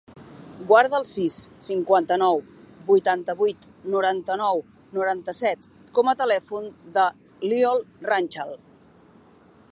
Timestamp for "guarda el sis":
0.69-1.33